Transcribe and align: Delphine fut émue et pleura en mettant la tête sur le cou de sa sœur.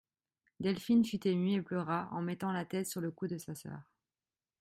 Delphine 0.59 1.05
fut 1.05 1.27
émue 1.27 1.57
et 1.59 1.61
pleura 1.61 2.09
en 2.11 2.23
mettant 2.23 2.51
la 2.51 2.65
tête 2.65 2.87
sur 2.87 3.01
le 3.01 3.11
cou 3.11 3.27
de 3.27 3.37
sa 3.37 3.53
sœur. 3.53 3.91